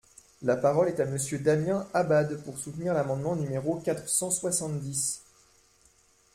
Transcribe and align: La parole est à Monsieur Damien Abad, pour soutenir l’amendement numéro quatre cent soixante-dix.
La 0.41 0.57
parole 0.57 0.87
est 0.87 0.99
à 0.99 1.05
Monsieur 1.05 1.37
Damien 1.37 1.87
Abad, 1.93 2.41
pour 2.43 2.57
soutenir 2.57 2.95
l’amendement 2.95 3.35
numéro 3.35 3.75
quatre 3.81 4.09
cent 4.09 4.31
soixante-dix. 4.31 5.21